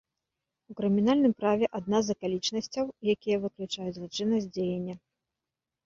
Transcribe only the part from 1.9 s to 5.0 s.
з акалічнасцяў, якія выключаюць злачыннасць дзеяння.